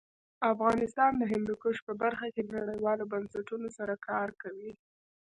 افغانستان 0.53 1.11
د 1.17 1.23
هندوکش 1.31 1.77
په 1.87 1.93
برخه 2.01 2.27
کې 2.33 2.41
نړیوالو 2.55 3.09
بنسټونو 3.13 3.67
سره 3.77 3.93
کار 4.07 4.29
کوي. 4.41 4.71